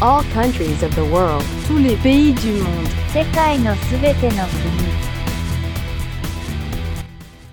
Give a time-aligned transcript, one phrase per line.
[0.00, 1.44] all countries of the world.
[1.66, 4.90] tous les pays du monde, 世界のすべての国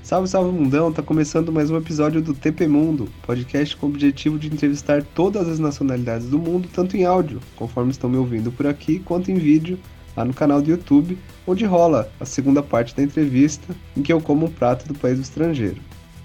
[0.07, 0.89] Salve, salve mundão!
[0.93, 5.49] Tá começando mais um episódio do TP Mundo, podcast com o objetivo de entrevistar todas
[5.49, 9.35] as nacionalidades do mundo, tanto em áudio, conforme estão me ouvindo por aqui, quanto em
[9.35, 9.77] vídeo,
[10.15, 14.21] lá no canal do YouTube, onde rola a segunda parte da entrevista, em que eu
[14.21, 15.81] como um prato do país do estrangeiro.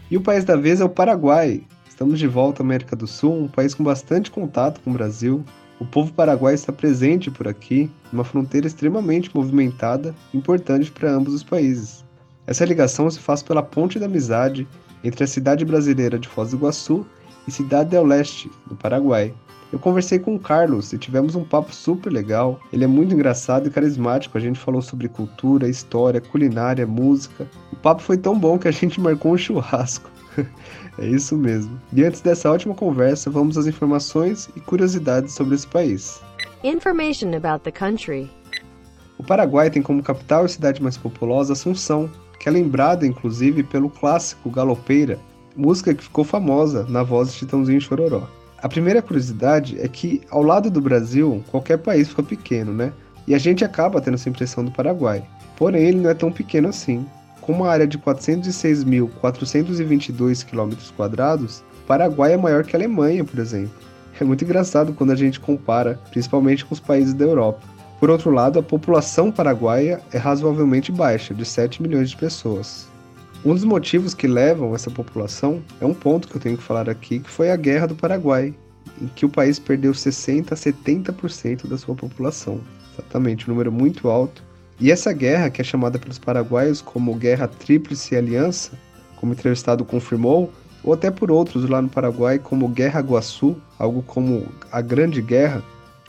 [0.09, 1.63] E o país da vez é o Paraguai.
[1.89, 5.45] Estamos de volta à América do Sul, um país com bastante contato com o Brasil.
[5.80, 11.44] o povo paraguaio está presente por aqui, uma fronteira extremamente movimentada, importante para ambos os
[11.44, 12.04] países.
[12.48, 14.68] Essa ligação se faz pela ponte da amizade
[15.04, 17.06] entre a cidade brasileira de Foz do Iguaçu
[17.48, 19.34] e Cidade del Leste, no Paraguai.
[19.72, 22.60] Eu conversei com o Carlos e tivemos um papo super legal.
[22.72, 24.38] Ele é muito engraçado e carismático.
[24.38, 27.46] A gente falou sobre cultura, história, culinária, música.
[27.72, 30.10] O papo foi tão bom que a gente marcou um churrasco.
[30.98, 31.80] É isso mesmo.
[31.94, 36.22] E antes dessa ótima conversa, vamos às informações e curiosidades sobre esse país.
[36.64, 38.30] Information about the country.
[39.18, 43.90] O Paraguai tem como capital e cidade mais populosa Assunção, que é lembrada inclusive pelo
[43.90, 45.20] clássico Galopeira,
[45.56, 48.28] música que ficou famosa na voz de Chitãozinho e Chororó.
[48.60, 52.92] A primeira curiosidade é que, ao lado do Brasil, qualquer país fica pequeno, né?
[53.28, 55.24] E a gente acaba tendo essa impressão do Paraguai.
[55.56, 57.06] Porém, ele não é tão pequeno assim.
[57.48, 60.74] Com uma área de 406.422 km,
[61.88, 63.72] Paraguai é maior que a Alemanha, por exemplo.
[64.20, 67.62] É muito engraçado quando a gente compara, principalmente com os países da Europa.
[68.02, 72.86] Por outro lado, a população paraguaia é razoavelmente baixa, de 7 milhões de pessoas.
[73.46, 76.90] Um dos motivos que levam essa população é um ponto que eu tenho que falar
[76.90, 78.54] aqui, que foi a Guerra do Paraguai,
[79.02, 82.60] em que o país perdeu 60 a 70% da sua população.
[82.94, 84.44] Exatamente, um número muito alto.
[84.80, 88.72] E essa guerra, que é chamada pelos paraguaios como Guerra Tríplice Aliança,
[89.16, 94.04] como o entrevistado confirmou, ou até por outros lá no Paraguai como Guerra Guaçu, algo
[94.04, 95.64] como a Grande Guerra,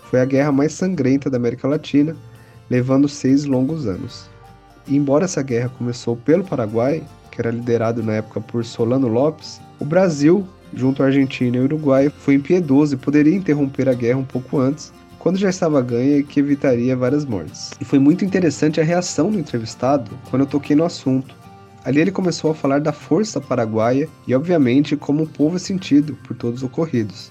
[0.04, 2.14] foi a guerra mais sangrenta da América Latina,
[2.68, 4.28] levando seis longos anos.
[4.86, 9.60] E embora essa guerra começou pelo Paraguai, que era liderado na época por Solano Lopes,
[9.80, 14.24] o Brasil, junto à Argentina e Uruguai, foi impiedoso e poderia interromper a guerra um
[14.24, 14.92] pouco antes,
[15.28, 17.72] quando já estava ganha que evitaria várias mortes.
[17.78, 21.36] E foi muito interessante a reação do entrevistado quando eu toquei no assunto.
[21.84, 26.16] Ali ele começou a falar da força paraguaia e, obviamente, como o povo é sentido
[26.26, 27.30] por todos os ocorridos.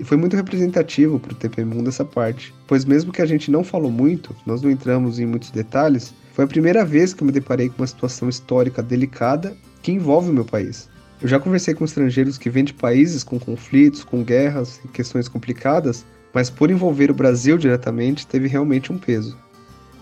[0.00, 3.50] E foi muito representativo para o TP Mundo essa parte, pois mesmo que a gente
[3.50, 7.26] não falou muito, nós não entramos em muitos detalhes, foi a primeira vez que eu
[7.26, 10.88] me deparei com uma situação histórica delicada que envolve o meu país.
[11.20, 15.28] Eu já conversei com estrangeiros que vêm de países com conflitos, com guerras e questões
[15.28, 19.38] complicadas, mas por envolver o Brasil diretamente teve realmente um peso.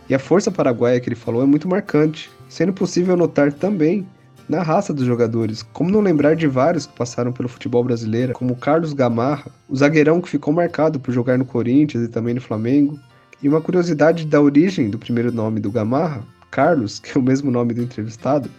[0.09, 4.07] E a força paraguaia que ele falou é muito marcante, sendo possível notar também
[4.49, 5.63] na raça dos jogadores.
[5.63, 10.21] Como não lembrar de vários que passaram pelo futebol brasileiro, como Carlos Gamarra, o zagueirão
[10.21, 12.99] que ficou marcado por jogar no Corinthians e também no Flamengo.
[13.43, 17.51] E uma curiosidade da origem do primeiro nome do Gamarra, Carlos, que é o mesmo
[17.51, 18.51] nome do entrevistado,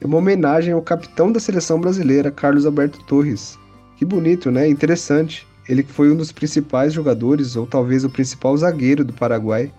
[0.00, 3.58] é uma homenagem ao capitão da seleção brasileira, Carlos Alberto Torres.
[3.96, 4.68] Que bonito, né?
[4.68, 5.46] Interessante.
[5.68, 9.72] Ele foi um dos principais jogadores, ou talvez o principal zagueiro do Paraguai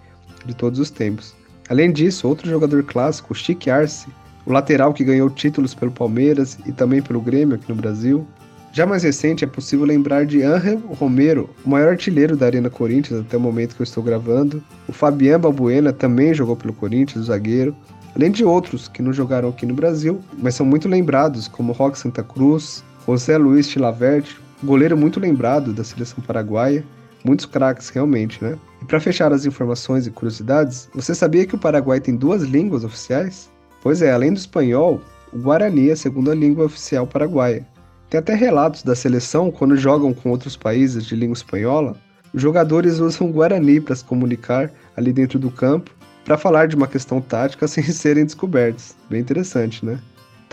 [0.46, 1.34] de todos os tempos.
[1.69, 4.07] Além disso, outro jogador clássico, Chique Arce,
[4.45, 8.25] o lateral que ganhou títulos pelo Palmeiras e também pelo Grêmio aqui no Brasil.
[8.72, 13.22] Já mais recente, é possível lembrar de Angel Romero, o maior artilheiro da Arena Corinthians
[13.22, 14.62] até o momento que eu estou gravando.
[14.88, 17.75] O Fabián Balbuena também jogou pelo Corinthians, o zagueiro.
[18.16, 21.97] Além de outros que não jogaram aqui no Brasil, mas são muito lembrados, como Roque
[21.97, 26.83] Santa Cruz, José Luiz Chilavert, goleiro muito lembrado da seleção paraguaia.
[27.23, 28.57] Muitos craques, realmente, né?
[28.81, 32.83] E para fechar as informações e curiosidades, você sabia que o Paraguai tem duas línguas
[32.83, 33.49] oficiais?
[33.81, 35.01] Pois é, além do espanhol,
[35.33, 37.65] o Guarani é a segunda língua oficial paraguaia.
[38.09, 41.97] Tem até relatos da seleção quando jogam com outros países de língua espanhola,
[42.35, 45.89] os jogadores usam o Guarani para se comunicar ali dentro do campo,
[46.25, 48.94] para falar de uma questão tática sem serem descobertos.
[49.09, 49.99] Bem interessante, né?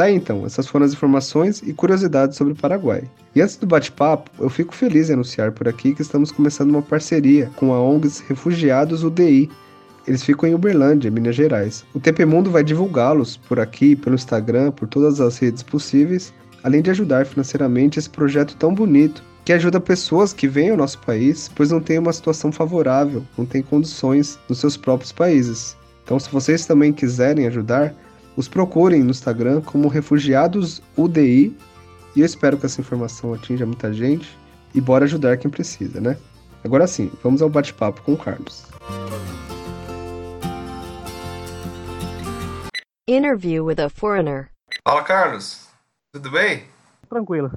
[0.02, 3.04] Tá aí, então, essas foram as informações e curiosidades sobre o Paraguai.
[3.36, 6.82] E antes do bate-papo, eu fico feliz em anunciar por aqui que estamos começando uma
[6.82, 9.48] parceria com a ONGs Refugiados UDI,
[10.04, 11.84] eles ficam em Uberlândia, Minas Gerais.
[11.94, 16.34] O TP Mundo vai divulgá-los por aqui, pelo Instagram, por todas as redes possíveis,
[16.64, 20.98] além de ajudar financeiramente esse projeto tão bonito que ajuda pessoas que vêm ao nosso
[20.98, 25.76] país, pois não têm uma situação favorável, não têm condições nos seus próprios países.
[26.02, 27.94] Então, se vocês também quiserem ajudar,
[28.36, 31.56] os procurem no Instagram como Refugiados UDI
[32.14, 34.36] e eu espero que essa informação atinja muita gente
[34.74, 36.16] e bora ajudar quem precisa, né?
[36.64, 38.66] Agora sim, vamos ao bate-papo com o Carlos.
[43.06, 44.48] Interview with a foreigner.
[44.84, 45.68] Fala, Carlos.
[46.12, 46.64] Tudo bem?
[47.08, 47.50] Tranquilo.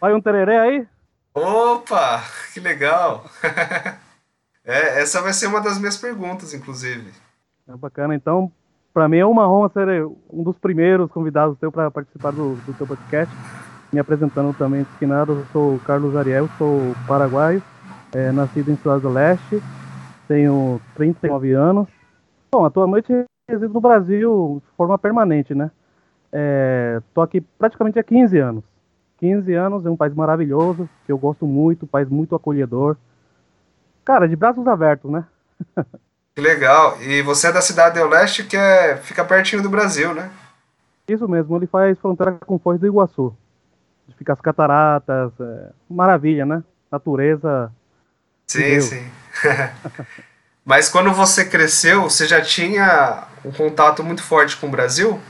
[0.00, 0.86] Vai um tereré aí?
[1.34, 3.28] Opa, que legal.
[4.66, 7.12] É, essa vai ser uma das minhas perguntas, inclusive.
[7.68, 8.14] É bacana.
[8.14, 8.50] Então,
[8.94, 12.72] para mim é uma honra ser um dos primeiros convidados teu para participar do, do
[12.74, 13.34] teu podcast.
[13.92, 17.60] Me apresentando também, que nada, eu sou Carlos Ariel, sou paraguaio,
[18.14, 19.60] é, nascido em Cidade do Leste,
[20.28, 21.88] tenho 39 anos.
[22.52, 23.12] Bom, atualmente
[23.50, 25.72] resido no Brasil de forma permanente, né?
[26.32, 28.64] É, tô aqui praticamente há 15 anos.
[29.18, 32.96] 15 anos, é um país maravilhoso, que eu gosto muito, um país muito acolhedor.
[34.04, 35.24] Cara, de braços abertos, né?
[36.34, 37.00] que legal.
[37.00, 40.30] E você é da cidade do Leste, que é, fica pertinho do Brasil, né?
[41.08, 43.36] Isso mesmo, ele faz fronteira com Foz do Iguaçu.
[44.18, 46.62] Fica as cataratas, é, maravilha, né?
[46.90, 47.70] Natureza.
[48.46, 49.04] Sim, sim.
[50.64, 55.20] Mas quando você cresceu, você já tinha um contato muito forte com o Brasil?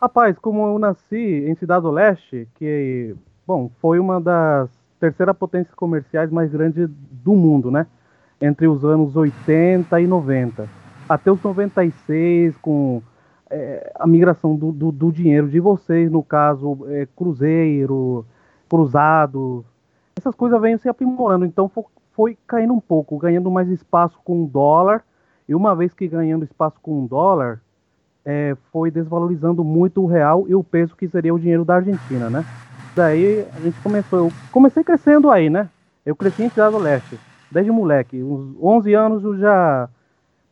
[0.00, 4.68] Rapaz, como eu nasci em Cidade do Leste, que, bom, foi uma das
[5.00, 7.86] terceira potências comerciais mais grandes do mundo, né?
[8.40, 10.68] Entre os anos 80 e 90.
[11.08, 13.02] Até os 96, com
[13.50, 18.24] é, a migração do, do, do, dinheiro de vocês, no caso, é, cruzeiro,
[18.68, 19.64] cruzado,
[20.16, 21.44] essas coisas vêm se aprimorando.
[21.44, 25.02] Então foi, foi caindo um pouco, ganhando mais espaço com o dólar.
[25.48, 27.60] E uma vez que ganhando espaço com o dólar,
[28.24, 32.28] é, foi desvalorizando muito o real e o peso que seria o dinheiro da Argentina,
[32.28, 32.44] né?
[32.94, 35.70] Daí a gente começou, eu comecei crescendo aí, né?
[36.04, 37.18] Eu cresci em Cidade do Leste,
[37.50, 39.88] desde moleque, uns 11 anos eu já...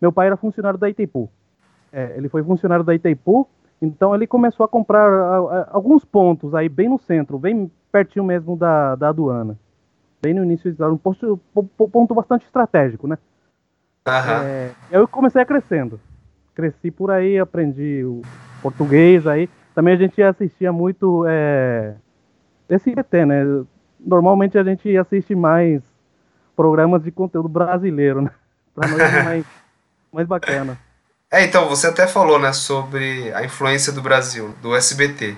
[0.01, 1.31] Meu pai era funcionário da Itaipu.
[1.93, 3.49] É, ele foi funcionário da Itaipu,
[3.81, 8.25] então ele começou a comprar a, a, alguns pontos aí bem no centro, bem pertinho
[8.25, 9.59] mesmo da, da aduana.
[10.23, 11.41] Bem no início, um ponto,
[11.91, 13.17] ponto bastante estratégico, né?
[14.07, 14.13] Uhum.
[14.13, 16.01] É, eu comecei a crescendo
[16.57, 18.23] cresci por aí, aprendi o
[18.63, 19.49] português aí.
[19.75, 21.95] Também a gente assistia muito é,
[22.69, 23.45] SBT, né?
[24.01, 25.83] Normalmente a gente assiste mais
[26.57, 28.31] programas de conteúdo brasileiro, né?
[28.75, 29.45] Pra nós é mais,
[30.13, 30.79] mais bacana.
[31.31, 35.37] É, então, você até falou, né, sobre a influência do Brasil, do SBT.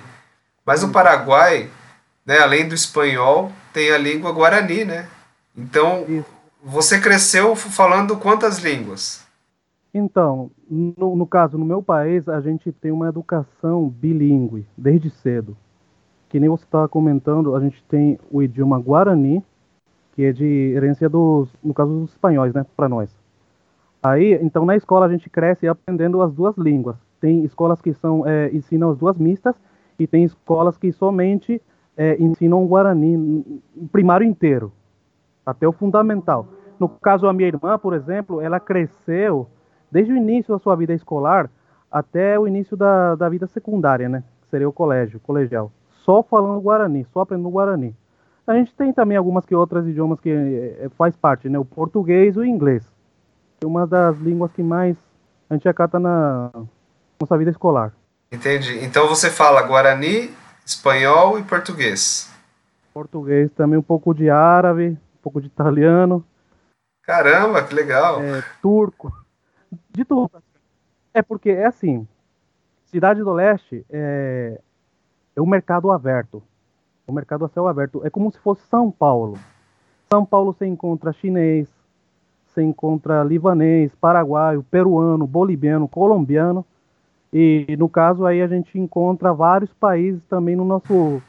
[0.64, 1.70] Mas no Paraguai,
[2.26, 5.08] né, além do espanhol, tem a língua guarani, né?
[5.56, 6.28] Então, Isso.
[6.62, 9.26] você cresceu falando quantas línguas?
[9.92, 15.56] Então, no, no, caso, no meu país, a gente tem uma educação bilíngue desde cedo.
[16.28, 19.42] Que nem você estava comentando, a gente tem o idioma guarani,
[20.18, 23.08] que é de herência dos, no caso dos espanhóis, né, para nós.
[24.02, 26.96] Aí, então, na escola a gente cresce aprendendo as duas línguas.
[27.20, 29.54] Tem escolas que são é, ensinam as duas mistas
[29.96, 31.62] e tem escolas que somente
[31.96, 34.72] é, ensinam o guarani, o primário inteiro,
[35.46, 36.48] até o fundamental.
[36.80, 39.46] No caso, a minha irmã, por exemplo, ela cresceu
[39.88, 41.48] desde o início da sua vida escolar
[41.88, 44.24] até o início da, da vida secundária, né?
[44.42, 45.70] Que seria o colégio, colegial.
[46.04, 47.94] Só falando Guarani, só aprendendo Guarani.
[48.48, 51.58] A gente tem também algumas que outras idiomas que é, faz parte, né?
[51.58, 52.82] O português e o inglês.
[53.60, 54.96] É uma das línguas que mais
[55.50, 56.50] a gente acata na
[57.20, 57.92] nossa vida escolar.
[58.32, 58.82] Entendi.
[58.82, 60.34] Então você fala Guarani,
[60.64, 62.32] espanhol e português.
[62.94, 66.24] Português também um pouco de árabe, um pouco de italiano.
[67.02, 68.22] Caramba, que legal.
[68.22, 69.12] É, turco
[69.90, 70.42] de tudo.
[71.12, 72.08] É porque é assim,
[72.86, 74.58] Cidade do Leste é,
[75.36, 76.42] é um mercado aberto.
[77.08, 78.02] O mercado a céu aberto.
[78.04, 79.38] É como se fosse São Paulo.
[80.12, 81.68] São Paulo você encontra chinês,
[82.46, 86.64] você encontra libanês, paraguaio, peruano, boliviano, colombiano.
[87.32, 91.22] E no caso aí a gente encontra vários países também no nosso,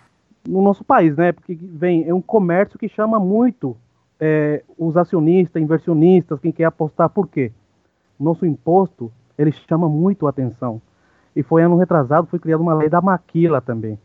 [0.48, 1.32] no nosso país, né?
[1.32, 3.76] Porque vem, é um comércio que chama muito
[4.20, 7.52] é, os acionistas, inversionistas, quem quer apostar, por quê?
[8.20, 10.82] nosso imposto, ele chama muito a atenção.
[11.36, 13.98] E foi ano retrasado, foi criada uma lei da maquila também,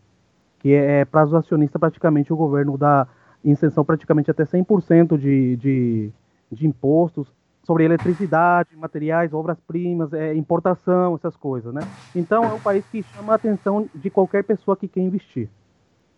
[0.65, 3.07] que é, é para os acionistas praticamente o governo dá
[3.45, 6.11] isenção praticamente até 100% de, de,
[6.51, 7.31] de impostos
[7.65, 11.83] sobre eletricidade, materiais, obras-primas, é, importação, essas coisas, né?
[12.17, 15.51] Então é um país que chama a atenção de qualquer pessoa que quer investir.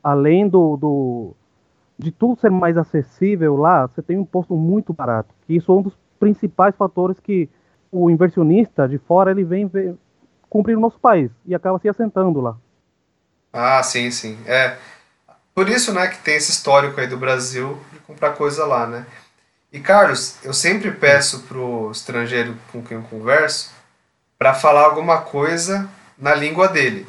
[0.00, 1.34] Além do, do
[1.98, 5.74] de tudo ser mais acessível lá, você tem um imposto muito barato, que isso é
[5.74, 7.48] um dos principais fatores que
[7.90, 9.96] o inversionista de fora ele vem ver,
[10.48, 12.56] cumprir o nosso país e acaba se assentando lá.
[13.56, 14.38] Ah, sim, sim.
[14.46, 14.76] É
[15.54, 19.06] por isso, né, que tem esse histórico aí do Brasil de comprar coisa lá, né?
[19.72, 23.72] E Carlos, eu sempre peço pro estrangeiro com quem eu converso
[24.38, 27.06] para falar alguma coisa na língua dele.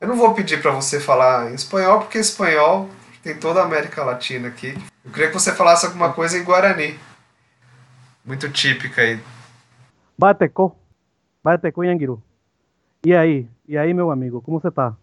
[0.00, 2.90] Eu não vou pedir para você falar em espanhol, porque espanhol
[3.22, 4.76] tem toda a América Latina aqui.
[5.04, 6.98] Eu queria que você falasse alguma coisa em Guarani.
[8.24, 9.20] Muito típica aí
[10.18, 10.76] Bateco.
[11.42, 12.20] Bateco Yangiru.
[13.06, 13.48] E aí?
[13.68, 14.96] E aí, meu amigo, como você tá?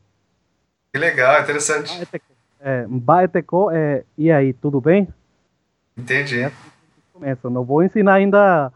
[0.98, 2.08] Que legal, interessante.
[2.60, 5.08] É, Bateco, é, e aí, tudo bem?
[5.96, 6.42] Entendi.
[6.42, 6.51] É,
[7.13, 7.50] começa.
[7.51, 8.74] Não vou ensinar ainda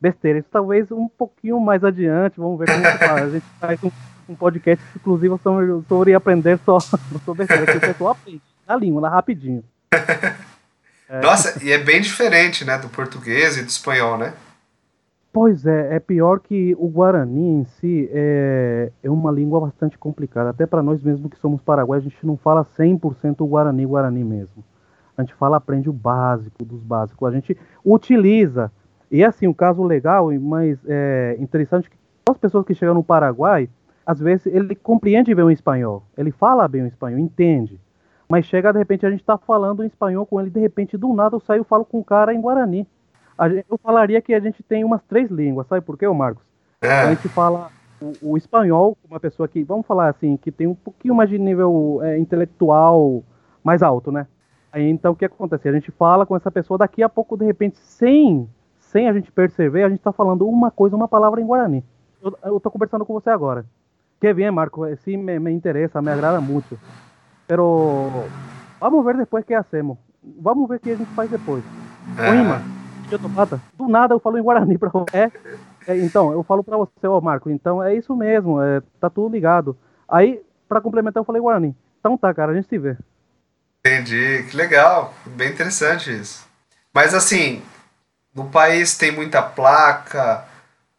[0.00, 0.38] besteira.
[0.38, 2.38] Isso talvez um pouquinho mais adiante.
[2.38, 3.24] Vamos ver como que faz.
[3.24, 3.90] A gente faz um,
[4.28, 6.78] um podcast exclusivo sobre, sobre aprender só
[7.24, 7.66] sobre besteira.
[7.66, 9.64] Que o pessoal aprende na língua, lá rapidinho.
[11.22, 14.32] Nossa, e é bem diferente, né, do português e do espanhol, né?
[15.34, 20.50] Pois é, é pior que o Guarani em si é, é uma língua bastante complicada.
[20.50, 24.22] Até para nós mesmos que somos paraguaios, a gente não fala 100% o Guarani, Guarani
[24.22, 24.62] mesmo.
[25.18, 27.28] A gente fala, aprende o básico dos básicos.
[27.28, 28.70] A gente utiliza.
[29.10, 31.96] E é assim, um caso legal, mas é interessante que
[32.30, 33.68] as pessoas que chegam no Paraguai,
[34.06, 36.04] às vezes ele compreende bem o espanhol.
[36.16, 37.80] Ele fala bem o espanhol, entende.
[38.28, 41.12] Mas chega, de repente, a gente está falando em espanhol com ele, de repente, do
[41.12, 42.86] nada eu saio e falo com o cara em Guarani.
[43.48, 46.42] Gente, eu falaria que a gente tem umas três línguas, sabe por quê, Marcos?
[46.80, 47.00] É.
[47.02, 50.74] A gente fala o, o, espanhol, uma pessoa que, vamos falar assim, que tem um
[50.74, 53.22] pouquinho mais de nível é, intelectual
[53.62, 54.26] mais alto, né?
[54.70, 55.68] Aí então o que acontece?
[55.68, 58.48] A gente fala com essa pessoa, daqui a pouco, de repente, sem,
[58.78, 61.82] sem a gente perceber, a gente está falando uma coisa, uma palavra em Guarani.
[62.22, 63.64] Eu, eu tô conversando com você agora.
[64.20, 66.78] Que bem, Marco, sim me, me interessa, me agrada muito.
[67.46, 68.24] Pero
[68.80, 69.98] vamos ver depois que hacemos.
[70.40, 71.62] Vamos ver o que a gente faz depois.
[72.18, 72.30] É.
[72.30, 72.73] Oima,
[73.76, 75.16] Do nada eu falo em Guarani pra você.
[75.16, 75.32] É,
[75.86, 79.32] é, então, eu falo pra você, ó, Marco, então é isso mesmo, é, tá tudo
[79.32, 79.76] ligado.
[80.08, 81.76] Aí, pra complementar, eu falei Guarani.
[82.00, 82.96] Então tá, cara, a gente se vê.
[83.80, 86.46] Entendi, que legal, bem interessante isso.
[86.92, 87.62] Mas assim,
[88.34, 90.44] no país tem muita placa,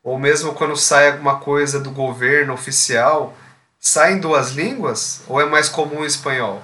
[0.03, 3.33] ou mesmo quando sai alguma coisa do governo oficial,
[3.79, 6.61] sai em duas línguas ou é mais comum em espanhol?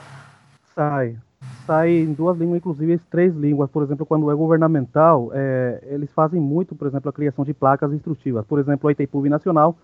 [0.75, 1.17] Sai.
[1.65, 3.69] Sai em duas línguas, inclusive três línguas.
[3.69, 7.93] Por exemplo, quando é governamental, é, eles fazem muito, por exemplo, a criação de placas
[7.93, 8.45] instrutivas.
[8.45, 9.75] Por exemplo, a Itaipu Nacional,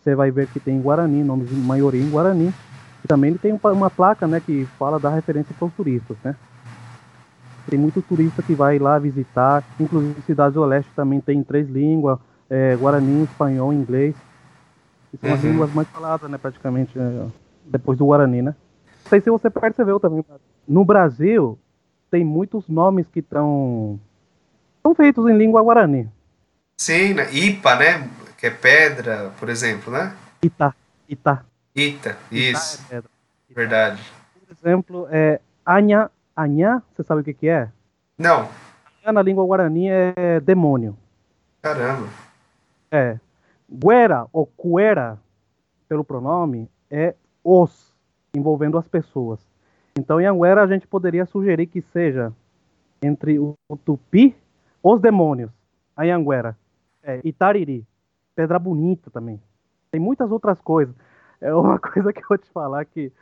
[0.00, 2.52] você vai ver que tem em Guarani, nomes de maioria em Guarani.
[3.04, 6.16] E também tem uma placa né, que fala da referência para os turistas.
[6.24, 6.34] Né?
[7.68, 12.18] Tem muito turista que vai lá visitar, inclusive Cidade do Leste também tem três línguas,
[12.48, 14.16] é, Guarani, espanhol, inglês
[15.10, 15.34] que são uhum.
[15.34, 17.28] as línguas mais faladas, né, praticamente, né,
[17.64, 18.54] depois do Guarani, né?
[19.04, 20.24] Não sei se você percebeu também.
[20.68, 21.58] No Brasil,
[22.10, 23.98] tem muitos nomes que estão
[24.82, 26.08] são feitos em língua guarani.
[26.76, 27.32] Sim, né?
[27.32, 28.08] Ipa, né?
[28.36, 30.14] Que é pedra, por exemplo, né?
[30.42, 30.74] Ita,
[31.08, 31.44] Ita.
[31.74, 32.82] Ita, isso.
[32.84, 32.98] Ita é.
[32.98, 33.10] Ita.
[33.50, 34.02] Verdade.
[34.46, 37.70] Por exemplo, é Anha, Anha, você sabe o que que é?
[38.18, 38.48] Não.
[39.02, 40.96] Anha na língua guarani é demônio.
[41.62, 42.06] Caramba.
[42.90, 43.18] É.
[43.70, 45.18] Guera ou cuera,
[45.88, 47.92] pelo pronome, é os,
[48.34, 49.40] envolvendo as pessoas.
[49.98, 52.32] Então, em Anguera, a gente poderia sugerir que seja
[53.02, 54.34] entre o, tupi,
[54.80, 55.50] os demônios,
[55.96, 56.56] a Anguera.
[57.02, 57.84] É, Itariri,
[58.36, 59.40] Pedra Bonita também.
[59.90, 60.94] Tem muitas outras coisas.
[61.40, 63.12] É uma coisa que eu vou te falar que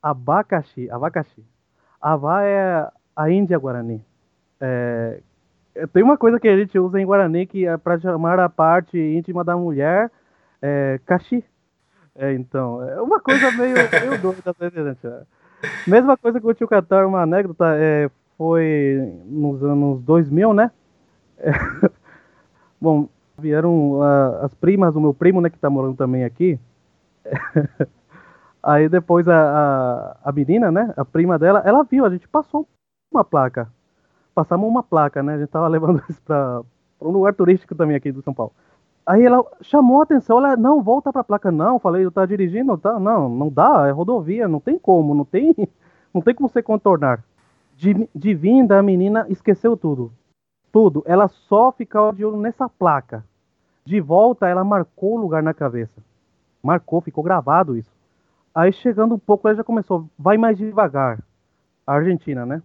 [0.00, 1.44] abacaxi, abacaxi,
[2.00, 4.04] avá é a Índia Guarani.
[4.60, 5.20] É,
[5.92, 8.96] tem uma coisa que a gente usa em Guarani que é para chamar a parte
[8.98, 10.12] íntima da mulher
[10.60, 11.44] é caxi.
[12.14, 15.26] É, então, é uma coisa meio, meio doida, tá entendendo?
[15.86, 20.70] Mesma coisa que o tio Catar, uma anécdota, é, foi nos anos 2000, né?
[21.38, 21.50] É,
[22.80, 26.58] bom, vieram uh, as primas do meu primo, né, que tá morando também aqui.
[28.62, 32.66] Aí depois a, a, a menina, né, a prima dela, ela viu, a gente passou
[33.10, 33.68] uma placa
[34.34, 35.34] passamos uma placa, né?
[35.34, 36.62] A gente tava levando isso para
[37.00, 38.52] um lugar turístico também aqui do São Paulo.
[39.04, 41.78] Aí ela chamou a atenção, ela, não, volta pra placa, não.
[41.78, 42.76] Falei, tá dirigindo?
[42.78, 45.54] Tá, não, não dá, é rodovia, não tem como, não tem,
[46.14, 47.24] não tem como você contornar.
[47.76, 50.12] De, de vinda, a menina esqueceu tudo.
[50.70, 51.02] Tudo.
[51.06, 53.24] Ela só ficava de olho nessa placa.
[53.84, 56.00] De volta, ela marcou o lugar na cabeça.
[56.62, 57.90] Marcou, ficou gravado isso.
[58.54, 61.18] Aí chegando um pouco, ela já começou, vai mais devagar.
[61.84, 62.62] A Argentina, né?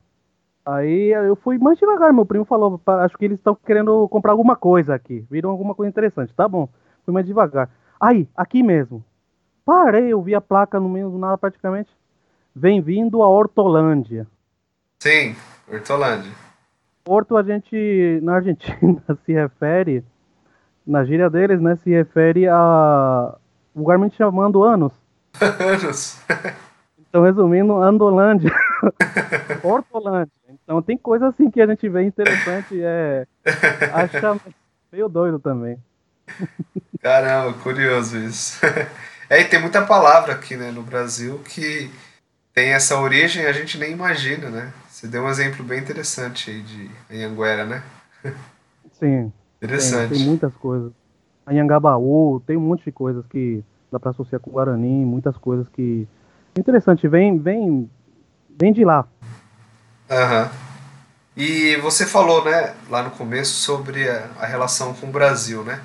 [0.67, 4.53] Aí eu fui mais devagar, meu primo falou, acho que eles estão querendo comprar alguma
[4.53, 5.25] coisa aqui.
[5.31, 6.67] Viram alguma coisa interessante, tá bom.
[7.05, 7.69] Fui mais devagar.
[7.97, 9.01] Aí, aqui mesmo.
[9.63, 11.89] Parei, eu vi a placa no meio do nada praticamente.
[12.53, 14.27] Bem-vindo a Hortolândia.
[14.99, 15.37] Sim,
[15.71, 16.33] Hortolândia.
[17.07, 20.03] Horto a gente, na Argentina, se refere,
[20.85, 23.37] na gíria deles, né, se refere a
[23.73, 24.91] vulgarmente chamando anos.
[25.39, 26.19] anos.
[27.09, 28.51] Então, resumindo, Andolândia.
[29.63, 30.31] Hortolândia.
[30.49, 33.25] Então tem coisa assim que a gente vê interessante é
[33.93, 34.39] acha
[34.91, 35.77] meio doido também.
[37.01, 38.59] Caramba, curioso isso.
[39.29, 41.91] É, e tem muita palavra aqui, né, no Brasil que
[42.53, 44.71] tem essa origem a gente nem imagina, né?
[44.87, 47.83] Você deu um exemplo bem interessante aí de Anhanguera, né?
[48.93, 49.33] Sim.
[49.61, 50.11] Interessante.
[50.11, 50.93] Tem, tem muitas coisas.
[51.45, 53.61] Anhangabaú, tem um monte de coisas que
[53.91, 56.07] dá para associar com o Guarani, muitas coisas que
[56.59, 57.89] interessante, vem vem
[58.57, 59.07] vem de lá.
[60.09, 60.49] Aham.
[61.35, 65.79] E você falou, né, lá no começo sobre a, a relação com o Brasil, né?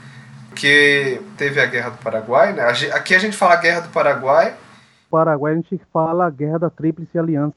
[0.48, 2.62] Porque teve a Guerra do Paraguai, né?
[2.94, 4.54] Aqui a gente fala Guerra do Paraguai.
[5.10, 7.54] Paraguai a gente fala Guerra da Tríplice Aliança,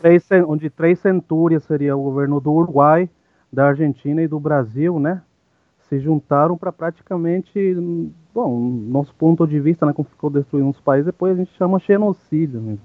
[0.00, 3.08] três, onde três centúrias seria o governo do Uruguai,
[3.52, 5.22] da Argentina e do Brasil, né?
[5.88, 7.76] Se juntaram para praticamente,
[8.36, 11.78] bom, nosso ponto de vista, né, como ficou destruindo os países, depois a gente chama
[11.78, 12.60] genocídio.
[12.60, 12.76] Né?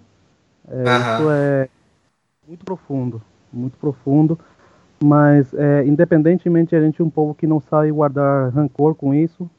[0.70, 1.00] É, uhum.
[1.01, 1.70] Isso é
[2.48, 4.39] muito profundo, muito profundo.
[5.03, 9.50] Mas, é, independentemente a gente é um povo que não sabe guardar rancor com isso,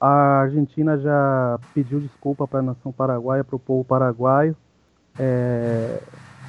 [0.00, 4.54] a Argentina já pediu desculpa para a nação paraguaia, para o povo paraguaio.
[5.18, 5.98] É,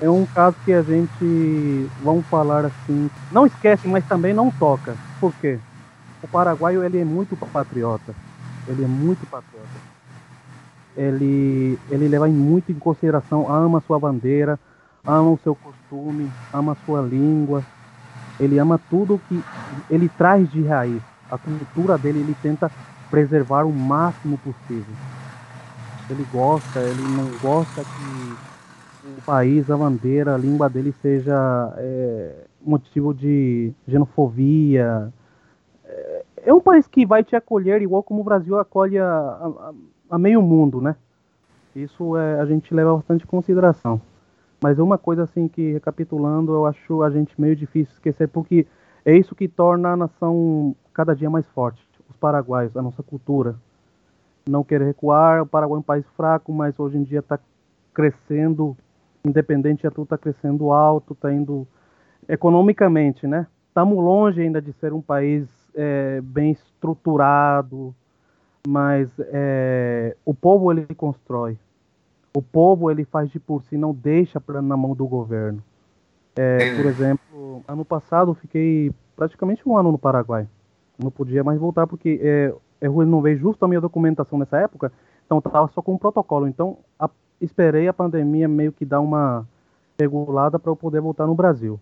[0.02, 4.94] é um caso que a gente, vamos falar assim, não esquece, mas também não toca.
[5.20, 5.58] Por quê?
[6.22, 8.14] O paraguaio ele é muito patriota.
[8.68, 9.68] Ele é muito patriota.
[10.96, 14.60] Ele, ele leva muito em consideração, ama a sua bandeira,
[15.06, 17.64] ama o seu costume, ama a sua língua,
[18.40, 19.44] ele ama tudo que
[19.90, 21.02] ele traz de raiz.
[21.32, 22.72] A cultura dele ele tenta
[23.10, 24.96] preservar o máximo possível.
[26.10, 28.34] Ele gosta, ele não gosta que
[29.18, 35.12] o país, a bandeira, a língua dele seja é, motivo de xenofobia.
[36.46, 39.74] É, um país que vai te acolher igual como o Brasil acolhe a, a,
[40.10, 40.96] a meio mundo, né?
[41.74, 44.02] Isso é, a gente leva bastante em consideração.
[44.62, 48.68] Mas uma coisa assim que, recapitulando, eu acho a gente meio difícil esquecer, porque
[49.06, 51.82] é isso que torna a nação cada dia mais forte.
[52.10, 53.56] Os paraguaios, a nossa cultura.
[54.48, 57.40] Não querer recuar, o Paraguai é um país fraco, mas hoje em dia está
[57.94, 58.76] crescendo,
[59.24, 61.66] independente de tudo, está crescendo alto, está indo
[62.28, 63.48] economicamente, né?
[63.70, 67.94] Estamos longe ainda de ser um país é, bem estruturado,
[68.68, 71.58] mas é, o povo ele constrói
[72.36, 75.64] o povo ele faz de por si, não deixa pra, na mão do governo.
[76.36, 80.48] É, por exemplo, ano passado eu fiquei praticamente um ano no Paraguai.
[81.02, 82.20] Não podia mais voltar porque
[82.82, 84.92] é, ruim não veio justo a minha documentação nessa época,
[85.26, 86.48] então estava só com um protocolo.
[86.48, 87.08] Então a,
[87.40, 89.48] esperei a pandemia meio que dar uma
[90.00, 91.80] regulada para eu poder voltar no Brasil.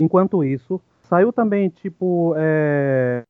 [0.00, 3.24] Enquanto isso, saiu também tipo é,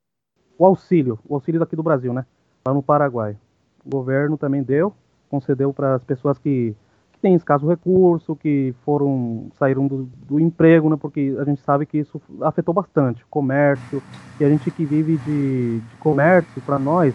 [0.58, 2.26] o auxílio, o auxílio daqui do Brasil, né?
[2.66, 3.36] Lá no Paraguai.
[3.84, 4.92] O governo também deu,
[5.30, 6.74] concedeu para as pessoas que,
[7.12, 10.96] que têm escasso recurso, que foram saíram do, do, emprego, né?
[11.00, 14.02] Porque a gente sabe que isso afetou bastante o comércio
[14.40, 17.14] e a gente que vive de, de comércio para nós,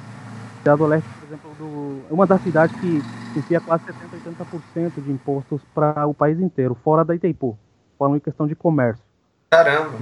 [0.60, 3.01] Cidade Leste, por exemplo, do, é uma das cidades que
[3.38, 7.58] enfia quase 70, 80% de impostos para o país inteiro, fora da Itaipu,
[7.99, 9.03] falando em questão de comércio.
[9.49, 9.97] Caramba!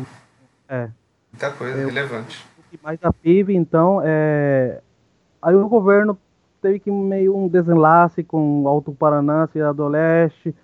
[0.69, 0.89] É.
[1.31, 2.45] Muita coisa é, relevante.
[2.83, 4.81] Mais a PIB, então, é...
[5.41, 6.17] Aí o governo
[6.61, 10.55] teve que meio um desenlace com Alto Paraná, Cidade do Leste.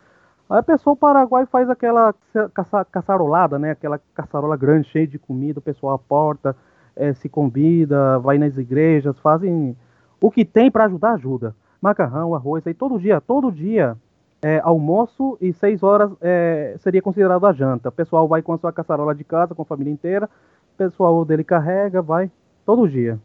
[0.50, 2.14] Aí a pessoa o Paraguai faz aquela
[2.54, 3.72] caça, caçarolada, né?
[3.72, 6.56] Aquela caçarola grande, cheia de comida, o pessoal aporta,
[6.96, 9.76] é, se convida, vai nas igrejas, fazem
[10.22, 11.56] o que tem para ajudar, ajuda.
[11.82, 13.98] Macarrão, arroz, aí todo dia, todo dia,
[14.42, 17.90] é, almoço e seis horas é, seria considerado a janta.
[17.90, 20.30] O pessoal vai com a sua caçarola de casa, com a família inteira,
[20.78, 22.32] pessoal dele carrega, vai,
[22.66, 23.20] todo dia.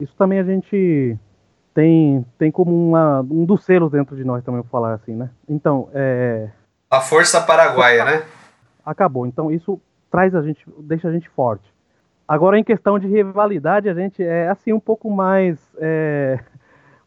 [0.00, 1.16] Isso também a gente
[1.72, 5.30] tem, tem como uma, um dos selos dentro de nós também, vou falar assim, né?
[5.48, 6.48] Então, é...
[6.90, 8.24] A força paraguaia, né?
[8.84, 9.26] Acabou.
[9.26, 11.72] Então, isso traz a gente, deixa a gente forte.
[12.26, 16.38] Agora, em questão de rivalidade, a gente é assim um pouco mais é,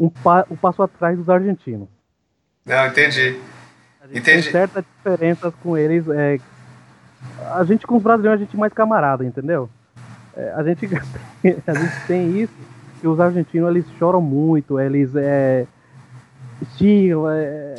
[0.02, 1.88] um, pa, um passo atrás dos argentinos.
[2.66, 3.40] Não, entendi.
[4.06, 4.22] entendi.
[4.22, 6.08] Tem certas diferenças com eles.
[6.10, 6.38] É,
[7.52, 9.70] a gente com os brasileiros a gente é mais camarada, entendeu?
[10.38, 10.86] É, a gente
[11.68, 12.54] a gente tem isso
[13.02, 15.66] que os argentinos eles choram muito, eles é,
[16.78, 17.76] xingam, é,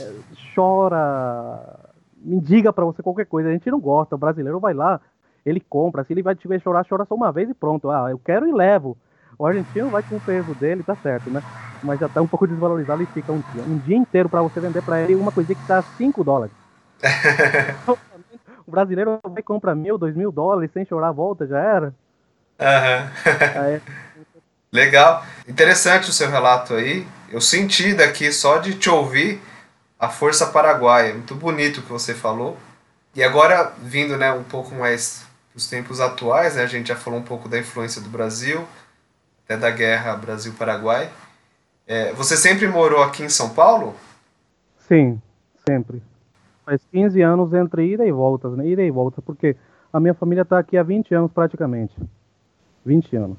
[0.55, 1.79] chora,
[2.21, 3.49] mendiga para você qualquer coisa.
[3.49, 5.01] A gente não gosta, o brasileiro vai lá,
[5.47, 7.91] ele compra, se ele vai te ver chorar, chora só uma vez e pronto.
[7.91, 8.97] Ah, eu quero e levo.
[9.39, 11.41] O argentino vai com o peso dele, tá certo, né?
[11.81, 14.59] Mas já tá um pouco desvalorizado e fica um dia, um dia inteiro para você
[14.59, 16.53] vender para ele uma coisa que tá 5 dólares.
[18.67, 21.95] o brasileiro vai comprar mil, dois mil dólares sem chorar, volta, já era.
[22.59, 23.81] Uhum.
[24.73, 25.25] Legal.
[25.47, 27.07] Interessante o seu relato aí.
[27.31, 29.41] Eu senti daqui só de te ouvir
[29.99, 31.15] a força paraguaia.
[31.15, 32.57] Muito bonito o que você falou.
[33.15, 36.97] E agora, vindo né, um pouco mais para os tempos atuais, né, a gente já
[36.97, 38.67] falou um pouco da influência do Brasil,
[39.45, 41.11] até da guerra Brasil-Paraguai.
[41.87, 43.95] É, você sempre morou aqui em São Paulo?
[44.87, 45.21] Sim,
[45.67, 46.03] sempre.
[46.65, 48.67] Faz 15 anos entre ida e volta, né?
[48.69, 49.57] Ida e volta, porque
[49.91, 51.95] a minha família está aqui há 20 anos praticamente.
[52.89, 53.39] 20 anos.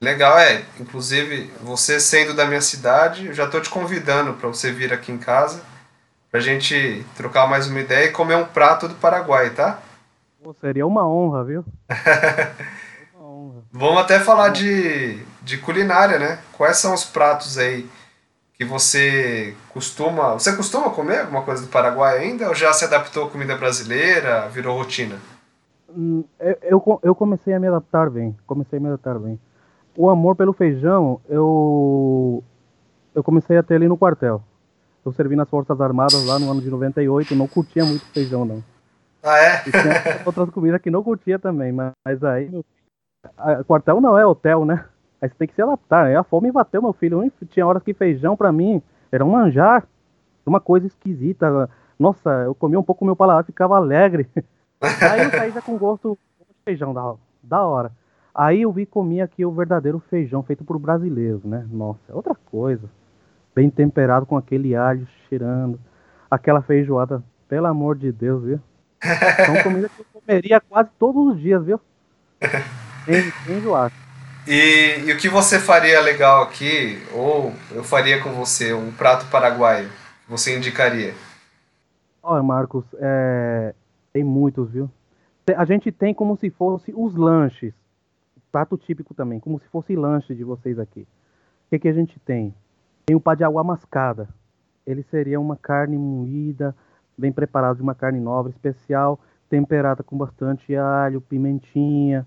[0.00, 0.62] Legal, é.
[0.78, 5.10] Inclusive, você sendo da minha cidade, eu já estou te convidando para você vir aqui
[5.10, 5.62] em casa,
[6.30, 9.78] para a gente trocar mais uma ideia e comer um prato do Paraguai, tá?
[10.42, 11.64] Pô, seria uma honra, viu?
[13.16, 13.62] uma honra.
[13.72, 16.38] Vamos até falar de, de culinária, né?
[16.52, 17.88] Quais são os pratos aí
[18.58, 20.34] que você costuma.
[20.34, 22.48] Você costuma comer alguma coisa do Paraguai ainda?
[22.48, 24.48] Ou já se adaptou à comida brasileira?
[24.48, 25.16] Virou rotina?
[25.96, 28.36] Hum, Eu, eu, eu comecei a me adaptar bem.
[28.46, 29.38] Comecei a me adaptar bem.
[29.96, 32.42] O amor pelo feijão, eu,
[33.14, 34.42] eu comecei a ter ali no quartel.
[35.04, 38.62] Eu servi nas Forças Armadas lá no ano de 98, não curtia muito feijão, não.
[39.22, 39.62] Ah, é?
[39.68, 42.50] E tinha outras comidas que não curtia também, mas, aí,
[43.36, 44.84] a- quartel não é hotel, né?
[45.20, 46.06] Aí você tem que se adaptar.
[46.06, 47.30] Aí a fome bateu, meu filho.
[47.50, 49.86] Tinha horas que feijão pra mim era um manjar,
[50.44, 51.70] uma coisa esquisita.
[51.98, 54.28] Nossa, eu comia um pouco, meu paladar ficava alegre.
[54.84, 57.92] Aí eu saí já com gosto de feijão, da, da hora.
[58.34, 61.66] Aí eu vi comia aqui o verdadeiro feijão feito por brasileiros, né?
[61.70, 62.90] Nossa, é outra coisa.
[63.54, 65.78] Bem temperado com aquele alho cheirando.
[66.30, 68.60] Aquela feijoada, pelo amor de Deus, viu?
[69.46, 71.80] São comidas que eu comeria quase todos os dias, viu?
[73.04, 73.92] Sem, sem enjoar.
[74.46, 79.26] E, e o que você faria legal aqui, ou eu faria com você, um prato
[79.26, 81.14] paraguaio, que você indicaria?
[82.22, 83.74] Olha, Marcos, é,
[84.14, 84.88] tem muitos, viu?
[85.56, 87.74] A gente tem como se fosse os lanches.
[88.52, 91.00] Prato típico também, como se fosse lanche de vocês aqui.
[91.00, 92.54] O que, que a gente tem?
[93.04, 94.28] Tem o pá de água mascada.
[94.86, 96.74] Ele seria uma carne moída,
[97.18, 99.18] bem preparada de uma carne nobre, especial,
[99.50, 102.24] temperada com bastante alho, pimentinha.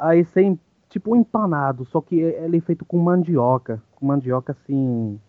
[0.00, 0.58] Aí sem,
[0.88, 3.80] tipo empanado, só que ele é feito com mandioca.
[3.94, 5.20] Com mandioca assim.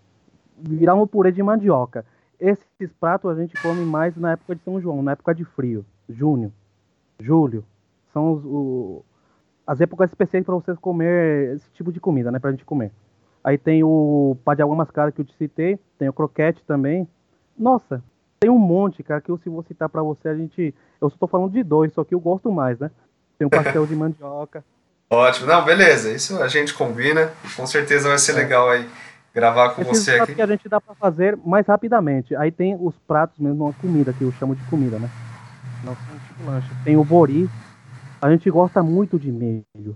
[0.57, 2.03] Virar um purê de mandioca.
[2.45, 5.85] Esses pratos a gente come mais na época de São João, na época de frio.
[6.09, 6.51] Junho,
[7.19, 7.63] julho.
[8.11, 9.05] São os, o-
[9.65, 12.39] as épocas especiais para vocês comer esse tipo de comida, né?
[12.39, 12.91] Pra gente comer.
[13.41, 17.07] Aí tem o pá de água mascada que eu te citei, tem o croquete também.
[17.57, 18.03] Nossa,
[18.41, 20.75] tem um monte, cara, que eu se vou citar pra você, a gente.
[20.99, 22.91] Eu só tô falando de dois, só que eu gosto mais, né?
[23.37, 24.65] Tem um pastel de mandioca.
[25.09, 25.47] Ótimo.
[25.47, 26.11] Não, beleza.
[26.11, 27.31] Isso a gente combina.
[27.55, 28.89] Com certeza vai ser legal aí
[29.33, 30.35] gravar com Esses você aqui.
[30.35, 32.35] que a gente dá pra fazer mais rapidamente.
[32.35, 35.09] Aí tem os pratos mesmo, a comida, que eu chamo de comida, né?
[35.83, 36.69] Não são tipo lanche.
[36.83, 37.49] Tem o bori.
[38.21, 39.95] A gente gosta muito de milho.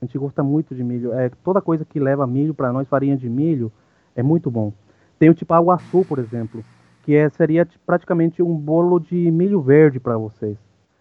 [0.00, 1.12] A gente gosta muito de milho.
[1.12, 3.70] É, toda coisa que leva milho pra nós, farinha de milho,
[4.16, 4.72] é muito bom.
[5.18, 6.64] Tem o tipo aguaçu, por exemplo,
[7.02, 10.56] que é, seria ti- praticamente um bolo de milho verde pra vocês.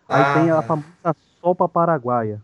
[0.09, 0.33] Aí Ah.
[0.33, 2.41] tem a famosa sopa paraguaia,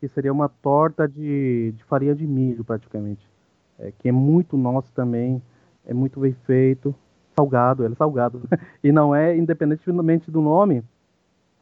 [0.00, 3.24] que seria uma torta de, de farinha de milho, praticamente.
[3.82, 5.42] É, que é muito nosso também,
[5.84, 6.94] é muito bem feito,
[7.34, 8.40] salgado, ele é salgado.
[8.82, 10.84] e não é, independentemente do nome,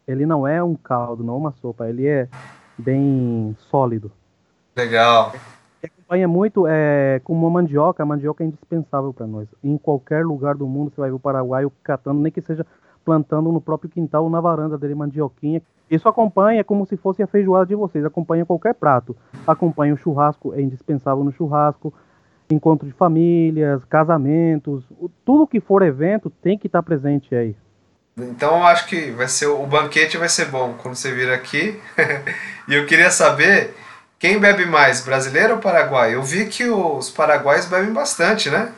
[0.07, 2.29] ele não é um caldo, não é uma sopa, ele é
[2.77, 4.13] bem sólido.
[4.77, 5.33] Legal.
[5.83, 9.49] E acompanha muito é, com uma mandioca, a mandioca é indispensável para nós.
[9.65, 12.67] Em qualquer lugar do mundo você vai ver o paraguaio catando, nem que seja
[13.03, 15.63] plantando no próprio quintal ou na varanda dele mandioquinha.
[15.91, 19.17] Isso acompanha como se fosse a feijoada de vocês, acompanha qualquer prato.
[19.47, 21.93] Acompanha o churrasco, é indispensável no churrasco.
[22.51, 24.85] Encontro de famílias, casamentos,
[25.25, 27.55] tudo que for evento tem que estar presente aí.
[28.19, 31.81] Então eu acho que vai ser o banquete vai ser bom quando você vir aqui.
[32.69, 33.75] e eu queria saber
[34.19, 36.15] quem bebe mais, brasileiro ou paraguai?
[36.15, 38.73] Eu vi que os paraguaios bebem bastante, né?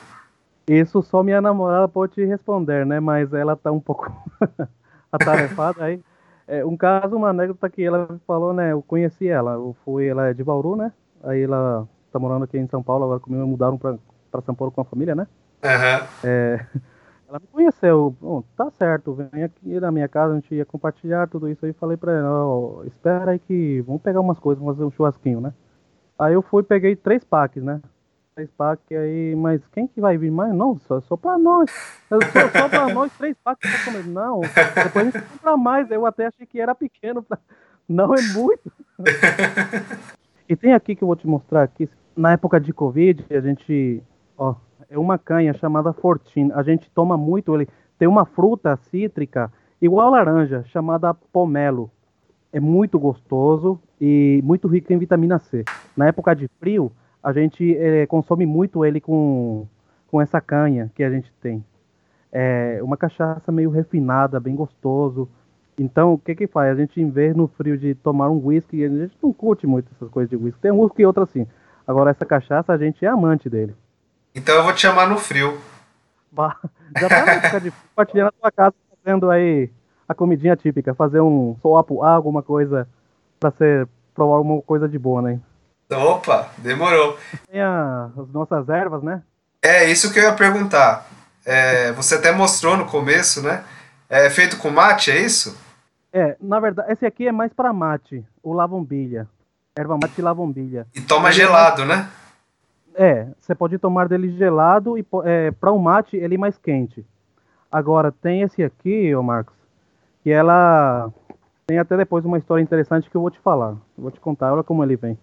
[0.68, 3.00] Isso só minha namorada pode te responder, né?
[3.00, 4.12] Mas ela tá um pouco
[5.10, 6.00] atarefada aí.
[6.46, 8.72] É, um caso, uma anécdota que ela falou, né?
[8.72, 10.92] Eu conheci ela, eu fui, ela é de Bauru, né?
[11.24, 13.96] Aí ela tá morando aqui em São Paulo, agora comigo mudaram pra,
[14.30, 15.26] pra São Paulo com a família, né?
[15.64, 16.06] Aham.
[17.28, 21.26] Ela me conheceu, bom, tá certo, vem aqui na minha casa, a gente ia compartilhar
[21.28, 24.76] tudo isso aí, falei pra ela, ó, espera aí que vamos pegar umas coisas, vamos
[24.76, 25.54] fazer um churrasquinho, né?
[26.18, 27.80] Aí eu fui, peguei três packs, né?
[28.34, 30.54] Três packs aí, mas quem que vai vir mais?
[30.54, 31.70] Não, só, só pra nós.
[32.10, 34.06] Só, só pra nós, três packs pra comer.
[34.06, 37.22] Não, depois a gente compra mais, eu até achei que era pequeno.
[37.22, 37.38] Pra...
[37.88, 38.70] Não, é muito.
[40.48, 44.02] E tem aqui que eu vou te mostrar aqui, na época de Covid, a gente,
[44.36, 44.54] ó,
[44.88, 46.50] é uma canha chamada Fortin.
[46.54, 47.68] A gente toma muito ele.
[47.98, 51.90] Tem uma fruta cítrica igual laranja, chamada pomelo.
[52.52, 55.64] É muito gostoso e muito rico em vitamina C.
[55.96, 59.66] Na época de frio, a gente eh, consome muito ele com,
[60.10, 61.64] com essa canha que a gente tem.
[62.30, 65.28] É uma cachaça meio refinada, bem gostoso.
[65.78, 66.72] Então, o que que faz?
[66.72, 69.90] A gente, em vez no frio de tomar um whisky, a gente não curte muito
[69.94, 70.60] essas coisas de whisky.
[70.60, 71.46] Tem um whisky e outro assim.
[71.86, 73.74] Agora, essa cachaça, a gente é amante dele.
[74.34, 75.60] Então eu vou te chamar no frio.
[76.30, 76.56] Bah,
[77.00, 79.70] Já tá na época de compartilhar na tua casa, fazendo aí
[80.08, 80.94] a comidinha típica.
[80.94, 82.88] Fazer um soapo, alguma coisa
[83.40, 85.40] pra ser, provar alguma coisa de boa, né?
[85.90, 87.18] Opa, demorou.
[87.50, 89.22] Tem a- as nossas ervas, né?
[89.62, 91.06] É isso que eu ia perguntar.
[91.44, 93.64] É, você até mostrou no começo, né?
[94.08, 95.56] É feito com mate, é isso?
[96.12, 99.28] É, na verdade, esse aqui é mais pra mate, o lavombilha.
[99.76, 100.86] Erva mate e lavombilha.
[100.94, 102.08] E toma gelado, né?
[102.94, 107.04] É, você pode tomar dele gelado e é, para o mate ele mais quente.
[107.70, 109.54] Agora, tem esse aqui, ô Marcos,
[110.22, 111.10] que ela
[111.66, 113.70] tem até depois uma história interessante que eu vou te falar.
[113.70, 115.18] Eu vou te contar, olha como ele vem.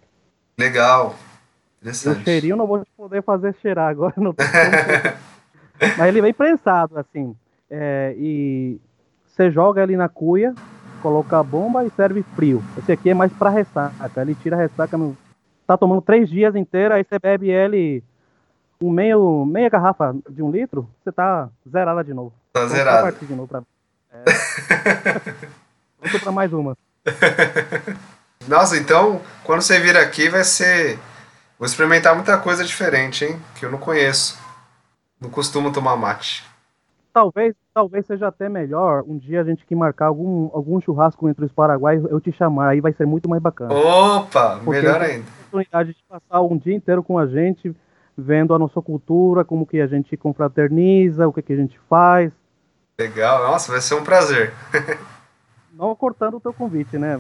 [0.57, 1.09] Legal.
[1.09, 1.13] O
[1.81, 2.23] Interessante.
[2.23, 4.47] cheirinho eu não vou poder fazer cheirar agora, não tem.
[5.95, 7.35] Mas ele vem prensado, assim.
[7.69, 8.81] É, e
[9.27, 10.55] você joga ele na cuia,
[10.99, 12.63] coloca a bomba e serve frio.
[12.77, 14.21] Esse aqui é mais pra ressaca.
[14.21, 14.97] Ele tira a ressaca.
[14.97, 15.17] No...
[15.65, 18.03] Tá tomando três dias inteiro, aí você bebe ele
[18.81, 22.33] um meio, meia garrafa de um litro, você tá zerada de novo.
[22.53, 23.03] Tá zerado.
[23.03, 23.61] partir de novo pra...
[24.11, 24.23] É.
[26.01, 26.77] Vamos pra mais uma.
[28.47, 30.97] Nossa, então, quando você vir aqui vai ser.
[31.57, 33.39] Vou experimentar muita coisa diferente, hein?
[33.55, 34.39] Que eu não conheço.
[35.19, 36.48] Não costumo tomar mate.
[37.13, 41.45] Talvez, talvez seja até melhor um dia a gente que marcar algum, algum churrasco entre
[41.45, 43.73] os paraguaios, eu te chamar, aí vai ser muito mais bacana.
[43.73, 45.25] Opa, Porque melhor ainda.
[45.25, 47.75] a oportunidade de passar um dia inteiro com a gente,
[48.15, 52.31] vendo a nossa cultura, como que a gente confraterniza, o que, que a gente faz.
[52.99, 54.53] Legal, nossa, vai ser um prazer.
[55.73, 57.19] Não cortando o teu convite, né?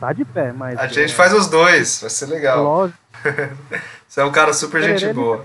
[0.00, 0.78] Tá de pé, mas.
[0.78, 2.64] A gente é, faz os dois, vai ser legal.
[2.64, 2.98] Lógico,
[4.08, 5.44] Você é um cara super gente boa.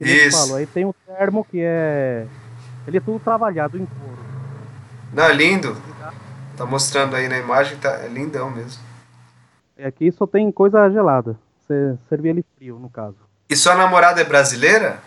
[0.00, 0.36] Isso.
[0.36, 0.56] falo.
[0.56, 2.26] Aí tem o termo que é.
[2.86, 4.18] Ele é tudo trabalhado em couro.
[5.12, 5.76] Não, é lindo.
[6.56, 8.82] Tá mostrando aí na imagem, tá, é lindão mesmo.
[9.76, 11.36] E aqui só tem coisa gelada.
[11.60, 13.16] Você servia ele frio, no caso.
[13.48, 14.98] E sua namorada é brasileira?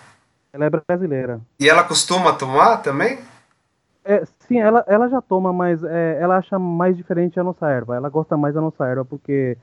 [0.52, 1.40] Ela é brasileira.
[1.60, 3.20] E ela costuma tomar também?
[4.04, 7.96] É, sim, ela, ela já toma, mas é, ela acha mais diferente a nossa erva.
[7.96, 9.58] Ela gosta mais da nossa erva porque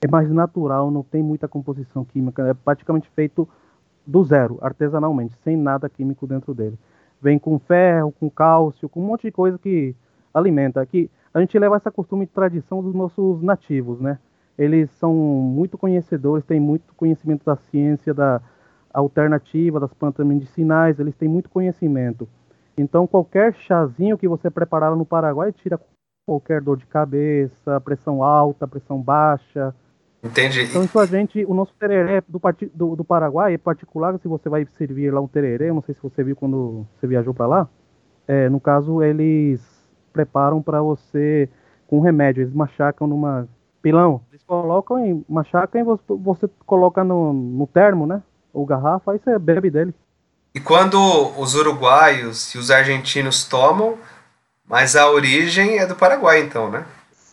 [0.00, 2.46] é mais natural, não tem muita composição química.
[2.48, 3.48] É praticamente feito
[4.06, 6.78] do zero, artesanalmente, sem nada químico dentro dele.
[7.20, 9.94] Vem com ferro, com cálcio, com um monte de coisa que
[10.32, 10.80] alimenta.
[10.80, 14.18] Aqui a gente leva essa costume e tradição dos nossos nativos, né?
[14.58, 18.40] Eles são muito conhecedores, têm muito conhecimento da ciência, da
[18.92, 22.26] alternativa, das plantas medicinais, eles têm muito conhecimento.
[22.76, 25.80] Então, qualquer chazinho que você preparar no Paraguai tira
[26.26, 29.74] qualquer dor de cabeça, pressão alta, pressão baixa.
[30.26, 30.62] Entendi.
[30.62, 32.40] Então, isso a gente, o nosso tereré do,
[32.74, 35.94] do, do Paraguai, em particular, se você vai servir lá um tereré, eu não sei
[35.94, 37.68] se você viu quando você viajou para lá,
[38.28, 39.60] é, no caso, eles
[40.12, 41.48] preparam para você
[41.86, 43.48] com remédio, eles machacam numa
[43.80, 48.22] pilão, eles colocam em, machacam e você, você coloca no, no termo, né?
[48.52, 49.94] Ou garrafa, aí você bebe dele.
[50.54, 50.98] E quando
[51.38, 53.96] os uruguaios e os argentinos tomam,
[54.66, 56.84] mas a origem é do Paraguai, então, né?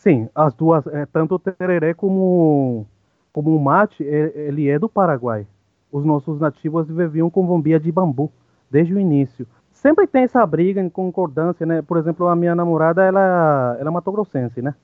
[0.03, 2.85] Sim, as duas, é, tanto o tereré como,
[3.31, 5.47] como o mate, é- ele é do Paraguai.
[5.91, 8.29] Os nossos nativos viviam com bombia de bambu,
[8.69, 9.47] desde o início.
[9.71, 11.81] Sempre tem essa briga em concordância, né?
[11.81, 14.75] Por exemplo, a minha namorada, ela, ela é matogrossense, né?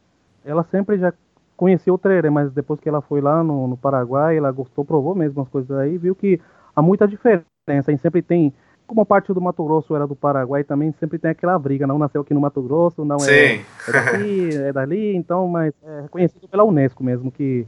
[0.46, 1.14] Ela sempre já
[1.58, 5.14] conhecia o tereré, mas depois que ela foi lá no, no Paraguai, ela gostou, provou
[5.16, 6.40] mesmo as coisas aí, viu que
[6.76, 7.46] há muita diferença.
[7.92, 8.54] E sempre tem,
[8.90, 12.22] como parte do Mato Grosso era do Paraguai, também sempre tem aquela briga, não nasceu
[12.22, 16.64] aqui no Mato Grosso, não é é daqui, é dali, então, mas é reconhecido pela
[16.64, 17.68] Unesco mesmo, que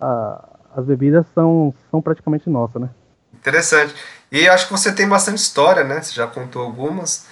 [0.00, 2.88] ah, as bebidas são, são praticamente nossas, né?
[3.34, 3.92] Interessante.
[4.30, 6.00] E acho que você tem bastante história, né?
[6.00, 7.26] Você já contou algumas,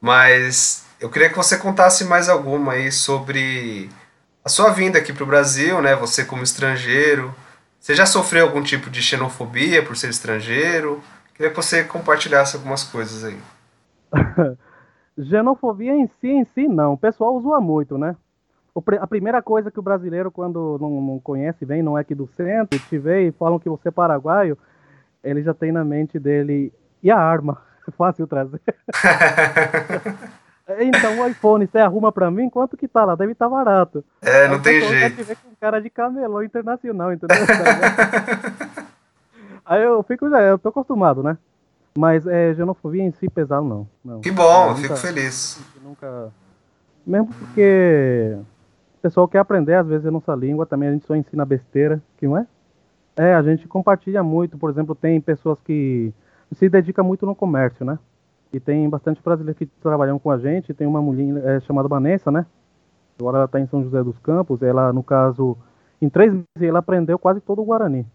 [0.00, 3.90] mas eu queria que você contasse mais alguma aí sobre
[4.44, 5.96] a sua vinda aqui para o Brasil, né?
[5.96, 7.34] Você como estrangeiro.
[7.80, 11.02] Você já sofreu algum tipo de xenofobia por ser estrangeiro?
[11.36, 13.38] Queria que você compartilhasse algumas coisas aí.
[15.22, 16.94] Xenofobia em si, em si, não.
[16.94, 18.16] O pessoal usa muito, né?
[19.00, 22.28] A primeira coisa que o brasileiro, quando não, não conhece, vem, não é aqui do
[22.36, 24.56] centro, te vê e falam que você é paraguaio,
[25.24, 26.72] ele já tem na mente dele,
[27.02, 27.58] e a arma?
[27.96, 28.60] Fácil trazer.
[30.80, 33.14] Então o iPhone, você arruma pra mim, quanto que tá lá?
[33.14, 34.04] Deve estar barato.
[34.20, 35.14] É, não Aí tem jeito.
[35.14, 37.36] te vê com cara de camelô internacional, entendeu?
[39.66, 41.36] Aí eu fico, já, eu tô acostumado, né?
[41.98, 43.88] Mas é, xenofobia em si pesado não.
[44.04, 44.20] não.
[44.20, 45.60] Que bom, eu nunca- fico feliz.
[45.82, 46.28] Nunca.
[47.06, 48.36] Mesmo porque
[48.98, 52.02] o pessoal quer aprender, às vezes, a nossa língua, também a gente só ensina besteira,
[52.18, 52.46] que não é?
[53.16, 56.12] É, a gente compartilha muito, por exemplo, tem pessoas que
[56.52, 57.98] se dedicam muito no comércio, né?
[58.52, 62.30] E tem bastante brasileiros que trabalham com a gente, tem uma mulher é, chamada Vanessa,
[62.30, 62.44] né?
[63.18, 65.56] Agora ela está em São José dos Campos, ela, no caso,
[66.00, 68.06] em três meses ela aprendeu quase todo o Guarani.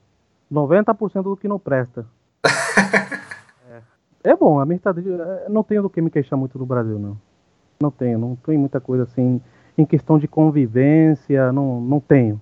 [0.51, 2.05] 90% do que não presta.
[3.69, 4.31] é.
[4.31, 6.99] é bom, a minha estadia, é, não tenho do que me queixar muito do Brasil,
[6.99, 7.17] não.
[7.79, 9.41] Não tenho, não tem muita coisa assim,
[9.77, 12.41] em questão de convivência, não, não tenho.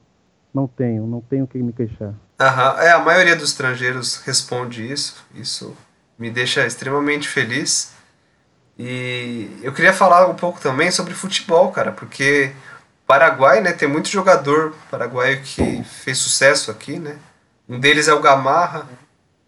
[0.53, 2.13] Não tenho, não tenho o que me queixar.
[2.39, 5.23] Aham, É, a maioria dos estrangeiros responde isso.
[5.35, 5.75] Isso
[6.17, 7.93] me deixa extremamente feliz.
[8.77, 12.51] E eu queria falar um pouco também sobre futebol, cara, porque
[13.05, 17.17] Paraguai, né, tem muito jogador paraguaio que fez sucesso aqui, né?
[17.69, 18.87] Um deles é o Gamarra,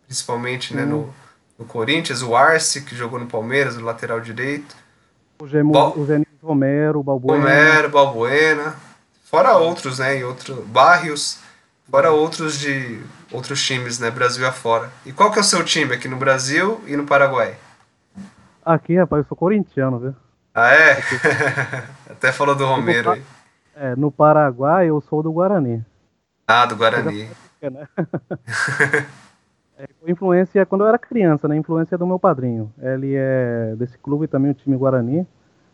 [0.05, 1.11] principalmente, né, no,
[1.57, 4.75] no Corinthians, o Arce, que jogou no Palmeiras, no lateral direito.
[5.41, 5.95] O, Gemo, Bom.
[5.97, 7.39] o Romero, o Balbuena.
[7.39, 8.75] Romero, Balbuena,
[9.23, 11.39] fora outros, né, e outro Barrios,
[11.89, 14.91] fora outros de outros times, né, Brasil afora.
[15.03, 17.55] E qual que é o seu time aqui no Brasil e no Paraguai?
[18.63, 20.15] Aqui, rapaz, eu sou corintiano, viu?
[20.53, 21.01] Ah, é?
[22.07, 23.23] Até falou do Romero aí.
[23.75, 25.83] É, no Paraguai eu sou do Guarani.
[26.47, 27.27] Ah, do Guarani.
[27.63, 27.87] É, né?
[29.77, 31.55] É, influência quando eu era criança, né?
[31.55, 32.71] Influência do meu padrinho.
[32.79, 35.27] Ele é desse clube também, o time Guarani.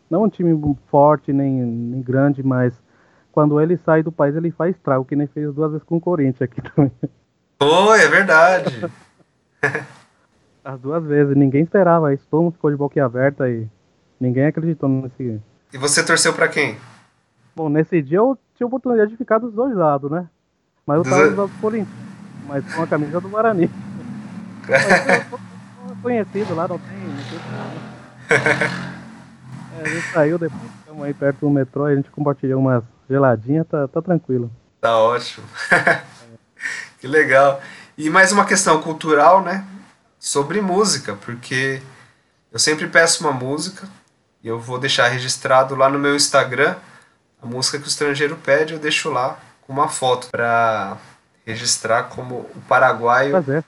[0.09, 0.53] Não um time
[0.87, 2.81] forte nem, nem grande, mas
[3.31, 6.01] quando ele sai do país ele faz estrago, que nem fez duas vezes com o
[6.01, 6.91] Corinthians aqui também.
[7.59, 8.89] Foi, é verdade.
[10.63, 13.67] As duas vezes, ninguém esperava isso, todo mundo ficou de boca aberta e
[14.19, 15.41] ninguém acreditou nesse.
[15.73, 16.77] E você torceu pra quem?
[17.55, 20.29] Bom, nesse dia eu tinha oportunidade de ficar dos dois lados, né?
[20.87, 21.97] Mas eu tava dois- do lado do Corinthians,
[22.47, 23.69] mas com a camisa do Guarani.
[24.67, 25.39] Mas eu
[25.87, 26.97] sou conhecido lá, não tem.
[26.97, 27.23] Não
[28.29, 28.37] tem
[29.79, 33.67] é, a gente saiu depois, estamos aí perto do metrô, a gente compartilhou umas geladinhas,
[33.67, 34.49] tá, tá tranquilo.
[34.81, 35.45] Tá ótimo.
[36.99, 37.61] que legal.
[37.97, 39.65] E mais uma questão cultural, né?
[40.19, 41.81] Sobre música, porque
[42.51, 43.87] eu sempre peço uma música
[44.43, 46.75] e eu vou deixar registrado lá no meu Instagram
[47.41, 50.97] a música que o estrangeiro pede, eu deixo lá uma foto para
[51.45, 53.63] registrar como o paraguaio Prazer.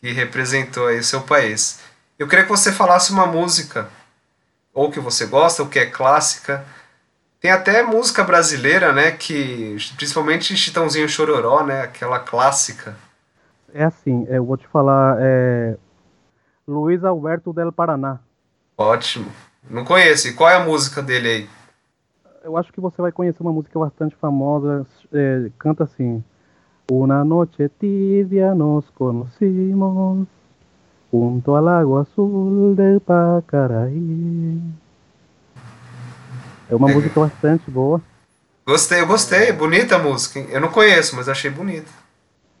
[0.00, 1.80] que representou aí o seu país.
[2.18, 3.88] Eu queria que você falasse uma música,
[4.72, 6.64] ou que você gosta, ou que é clássica.
[7.40, 12.96] Tem até música brasileira, né, que principalmente Chitãozinho Chororó, né, aquela clássica.
[13.72, 15.76] É assim, eu vou te falar, é.
[16.66, 18.18] Luiz Alberto del Paraná.
[18.76, 19.30] Ótimo.
[19.68, 20.28] Não conheço.
[20.28, 21.50] E qual é a música dele aí?
[22.44, 26.22] Eu acho que você vai conhecer uma música bastante famosa, é, canta assim.
[26.92, 30.28] Una noche tibia nos conocimos
[31.10, 34.60] junto al agua azul del Pacaraí.
[36.68, 38.02] É uma música bastante boa.
[38.66, 39.50] Gostei, eu gostei.
[39.50, 40.38] Bonita a música.
[40.40, 41.90] Eu não conheço, mas achei bonita.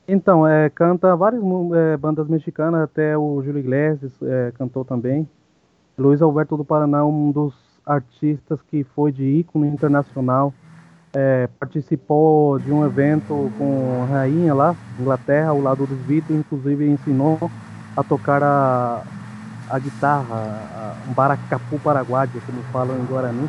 [0.08, 5.28] Então, é, canta várias é, bandas mexicanas, até o Júlio Iglesias é, cantou também.
[5.98, 10.52] Luiz Alberto do Paraná um dos artistas que foi de ícone internacional.
[11.16, 16.90] É, participou de um evento com a rainha lá, Inglaterra, ao lado dos Beatles, inclusive
[16.90, 17.38] ensinou
[17.96, 19.02] a tocar a,
[19.70, 23.48] a guitarra, um baracapu paraguaio, como falam em Guarani,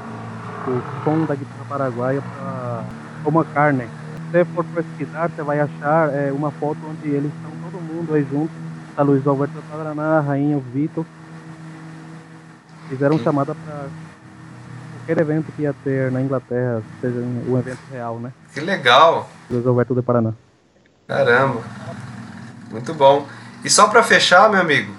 [0.67, 2.83] o som da guitarra paraguaia para
[3.25, 3.85] uma carne
[4.25, 8.13] se você for pesquisar, você vai achar é, uma foto onde eles estão todo mundo
[8.13, 8.51] aí junto.
[8.97, 11.05] A Luiz Alberto Paraná, a Rainha, o Vitor.
[12.89, 13.87] Fizeram chamada para
[15.05, 18.33] qualquer evento que ia ter na Inglaterra, seja um evento real, né?
[18.53, 19.29] Que legal.
[19.49, 20.33] Luiz Alberto de Paraná.
[21.07, 21.61] Caramba.
[22.71, 23.27] Muito bom.
[23.63, 24.91] E só para fechar, meu amigo,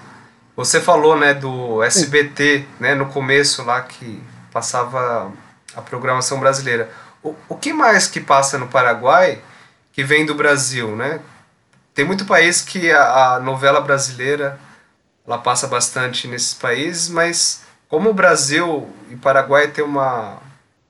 [0.55, 5.33] você falou, né, do SBT, né, no começo lá que passava
[5.75, 6.89] a programação brasileira.
[7.23, 9.41] O, o que mais que passa no Paraguai
[9.93, 11.21] que vem do Brasil, né?
[11.95, 14.61] Tem muito país que a, a novela brasileira
[15.27, 20.39] ela passa bastante nesses países, mas como o Brasil e Paraguai tem uma,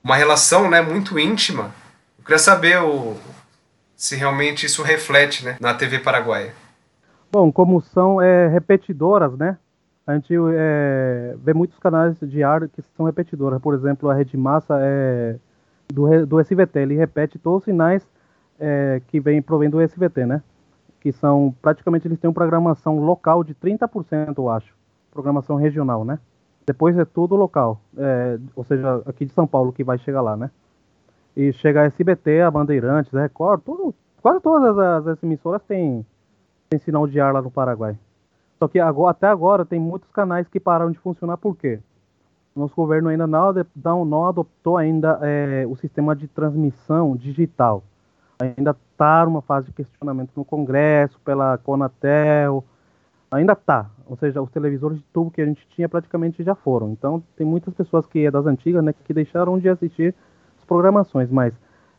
[0.02, 1.72] uma relação, né, muito íntima,
[2.18, 3.16] eu queria saber o,
[3.94, 6.52] se realmente isso reflete né, na TV paraguaia.
[7.32, 9.59] Bom, como são é, repetidoras, né?
[10.06, 13.61] A gente é, vê muitos canais de ar que são repetidoras.
[13.61, 15.37] Por exemplo, a Rede Massa é
[15.92, 16.78] do, do SVT.
[16.78, 18.06] Ele repete todos os sinais
[18.59, 20.42] é, que vem provém do SVT, né?
[21.00, 24.72] Que são, praticamente, eles têm uma programação local de 30%, eu acho.
[25.11, 26.20] Programação regional, né?
[26.66, 27.81] Depois é tudo local.
[27.96, 30.50] é, ou seja, aqui de São Paulo que vai chegar lá, né?
[31.37, 36.05] E chega a SBT, a Bandeirantes, a Record, tudo, quase todas as, as emissoras têm,
[36.68, 37.96] têm sinal de ar lá no Paraguai.
[38.59, 41.78] Só que agora, até agora tem muitos canais que pararam de funcionar, por quê?
[42.55, 43.53] Nosso governo ainda não,
[44.05, 47.84] não, ainda é, o sistema de transmissão digital.
[48.38, 52.64] Ainda está numa fase de questionamento no Congresso, pela Conatel,
[53.31, 53.91] ainda está.
[54.07, 56.91] Ou seja, os televisores de tubo que a gente tinha praticamente já foram.
[56.91, 60.14] Então tem muitas pessoas que é das antigas, né, que deixaram de assistir
[60.59, 61.53] as programações, mas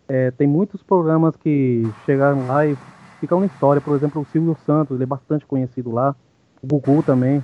[0.08, 2.78] é, tem muitos programas que chegaram lá e
[3.20, 3.82] ficam na história.
[3.82, 6.16] Por exemplo, o Silvio Santos, ele é bastante conhecido lá.
[6.62, 7.44] O Gugu também.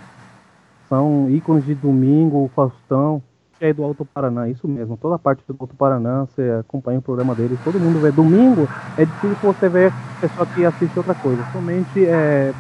[0.88, 3.22] São ícones de domingo, o Faustão,
[3.58, 4.98] que é do Alto Paraná, isso mesmo.
[4.98, 8.12] Toda a parte do Alto Paraná, você acompanha o programa deles, todo mundo vê.
[8.12, 8.68] Domingo
[8.98, 11.44] é difícil você ver pessoa que assiste outra coisa.
[11.52, 12.54] Somente é,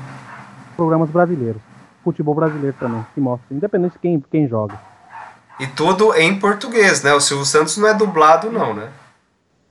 [0.73, 1.61] programas brasileiros.
[2.03, 4.77] Futebol brasileiro também, que mostra, independente de quem, quem joga.
[5.59, 7.13] E tudo em português, né?
[7.13, 8.89] O Silvio Santos não é dublado, não, né?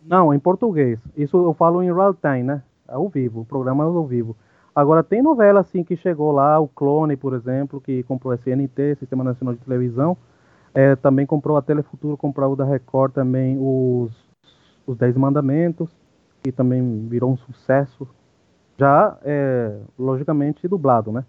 [0.05, 0.98] Não, em português.
[1.16, 2.62] Isso eu falo em real time, né?
[2.88, 4.36] Ao vivo, o programa é ao vivo.
[4.74, 8.96] Agora, tem novela assim que chegou lá, o Clone, por exemplo, que comprou a SNT,
[8.98, 10.16] Sistema Nacional de Televisão.
[10.74, 14.11] É, também comprou a Telefuturo, comprou o da Record também os,
[14.86, 15.90] os Dez Mandamentos,
[16.42, 18.09] que também virou um sucesso.
[18.82, 21.24] Já, é, logicamente, dublado, né?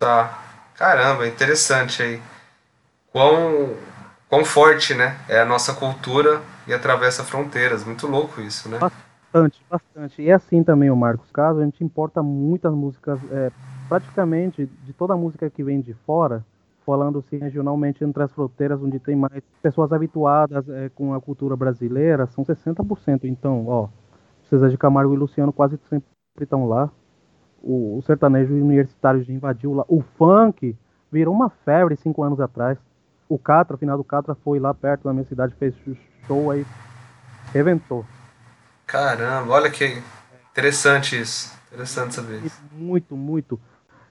[0.00, 0.36] Tá.
[0.74, 2.20] Caramba, interessante aí.
[3.12, 3.76] Quão,
[4.28, 5.16] quão forte, né?
[5.28, 7.84] É a nossa cultura e atravessa fronteiras.
[7.84, 8.78] Muito louco isso, né?
[8.78, 10.20] Bastante, bastante.
[10.20, 11.30] E é assim também, o Marcos.
[11.30, 13.52] Caso a gente importa muitas músicas, é,
[13.88, 16.44] praticamente de toda a música que vem de fora,
[16.84, 21.54] falando assim regionalmente entre as fronteiras, onde tem mais pessoas habituadas é, com a cultura
[21.54, 23.22] brasileira, são 60%.
[23.22, 23.88] Então, ó,
[24.50, 25.78] César de Camargo e Luciano quase
[26.44, 26.90] estão lá.
[27.62, 29.84] O, o sertanejo universitário invadiu lá.
[29.88, 30.76] O funk
[31.10, 32.78] virou uma febre cinco anos atrás.
[33.28, 35.74] O Catra, o final do Catra foi lá perto da minha cidade, fez
[36.26, 36.64] show aí,
[37.52, 38.04] reventou.
[38.86, 40.02] Caramba, olha que
[40.50, 41.54] interessante isso.
[41.68, 42.62] Interessante saber isso.
[42.72, 43.60] Muito, muito.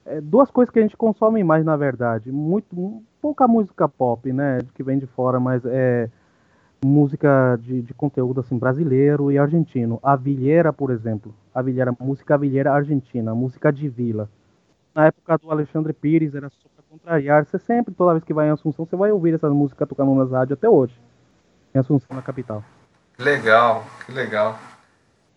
[0.06, 2.30] É, duas coisas que a gente consome mais, na verdade.
[2.30, 4.58] Muito, pouca música pop, né?
[4.74, 6.08] Que vem de fora, mas é
[6.84, 9.98] música de, de conteúdo assim brasileiro e argentino.
[10.02, 11.34] A Vilheira, por exemplo.
[11.54, 14.28] A Vilheira, música Vilheira argentina, música de vila.
[14.94, 17.44] Na época do Alexandre Pires, era só pra contrariar.
[17.44, 20.30] Você sempre, toda vez que vai em Assunção, você vai ouvir essas músicas tocando nas
[20.30, 20.94] rádios até hoje.
[21.74, 22.62] Em Assunção, na capital.
[23.18, 24.58] Legal, que legal.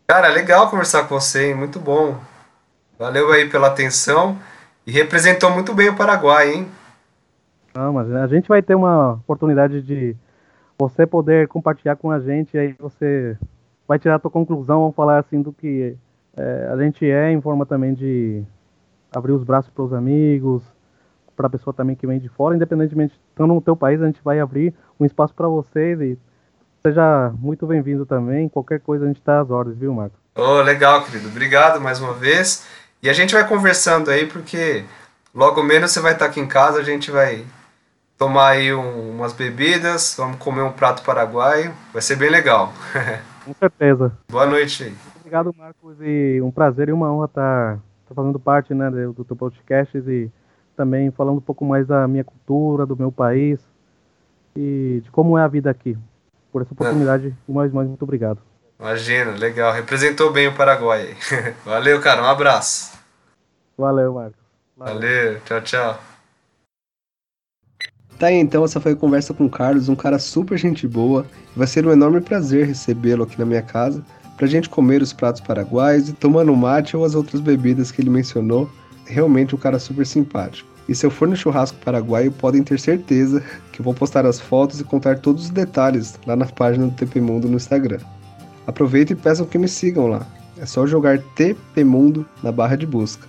[0.07, 1.55] Cara, legal conversar com você, hein?
[1.55, 2.17] Muito bom.
[2.99, 4.37] Valeu aí pela atenção
[4.85, 6.67] e representou muito bem o Paraguai, hein?
[7.73, 10.15] Não, mas a gente vai ter uma oportunidade de
[10.89, 13.37] você poder compartilhar com a gente, aí você
[13.87, 15.95] vai tirar a tua conclusão, vamos falar assim do que
[16.35, 18.43] é, a gente é, em forma também de
[19.13, 20.63] abrir os braços para os amigos,
[21.35, 24.21] para a pessoa também que vem de fora, independentemente estando no teu país, a gente
[24.23, 26.17] vai abrir um espaço para vocês e
[26.83, 28.49] Seja muito bem-vindo também.
[28.49, 30.15] Qualquer coisa a gente está às ordens, viu, Marco?
[30.33, 31.27] Oh, legal, querido.
[31.27, 32.65] Obrigado mais uma vez.
[33.03, 34.83] E a gente vai conversando aí, porque
[35.33, 37.45] logo menos você vai estar aqui em casa, a gente vai
[38.21, 41.73] tomar aí um, umas bebidas, vamos comer um prato paraguaio.
[41.91, 42.71] Vai ser bem legal.
[43.43, 44.15] Com certeza.
[44.29, 44.95] Boa noite aí.
[45.15, 45.97] Obrigado, Marcos.
[45.99, 49.97] E um prazer e uma honra estar, estar fazendo parte né, do, do teu podcast
[49.97, 50.29] e
[50.77, 53.59] também falando um pouco mais da minha cultura, do meu país
[54.55, 55.97] e de como é a vida aqui
[56.51, 57.29] por essa oportunidade.
[57.29, 57.51] É.
[57.51, 58.37] Mais mais, muito obrigado.
[58.79, 59.73] Imagina, legal.
[59.73, 61.17] Representou bem o Paraguai.
[61.65, 62.21] Valeu, cara.
[62.21, 62.99] Um abraço.
[63.75, 64.37] Valeu, Marcos.
[64.77, 64.93] Valeu.
[64.93, 65.39] Valeu.
[65.39, 66.10] Tchau, tchau.
[68.21, 71.25] Tá aí, então, essa foi a conversa com o Carlos, um cara super gente boa.
[71.55, 74.05] Vai ser um enorme prazer recebê-lo aqui na minha casa,
[74.37, 77.99] pra gente comer os pratos paraguaios e tomando um mate ou as outras bebidas que
[77.99, 78.69] ele mencionou.
[79.07, 80.69] Realmente um cara super simpático.
[80.87, 83.41] E se eu for no churrasco paraguaio, podem ter certeza
[83.71, 87.19] que vou postar as fotos e contar todos os detalhes lá na página do TP
[87.19, 88.01] Mundo no Instagram.
[88.67, 90.27] Aproveitem e peçam que me sigam lá.
[90.59, 93.25] É só jogar TP Mundo na barra de busca.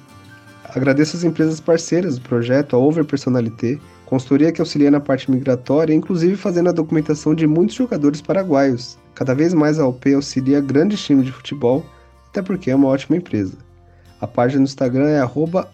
[0.64, 3.80] Agradeço as empresas parceiras do projeto, a Over Personalité,
[4.12, 8.98] consultoria que auxilia na parte migratória, inclusive fazendo a documentação de muitos jogadores paraguaios.
[9.14, 11.82] Cada vez mais a OP auxilia grandes times de futebol,
[12.28, 13.56] até porque é uma ótima empresa.
[14.20, 15.22] A página no Instagram é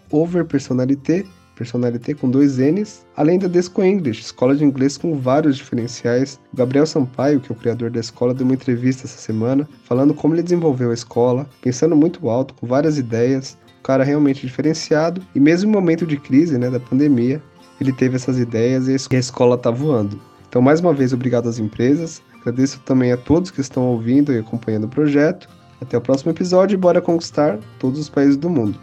[0.09, 6.39] overpersonalité Personalité com dois N's, além da Desco English, escola de inglês com vários diferenciais.
[6.53, 10.13] O Gabriel Sampaio, que é o criador da escola, deu uma entrevista essa semana falando
[10.13, 15.21] como ele desenvolveu a escola, pensando muito alto, com várias ideias, um cara realmente diferenciado
[15.35, 17.43] e mesmo em momento de crise, né, da pandemia,
[17.79, 20.19] ele teve essas ideias e a escola está voando.
[20.47, 22.21] Então, mais uma vez, obrigado às empresas.
[22.41, 25.47] Agradeço também a todos que estão ouvindo e acompanhando o projeto.
[25.81, 28.77] Até o próximo episódio e bora conquistar todos os países do mundo.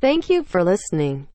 [0.00, 1.26] Thank you for listening.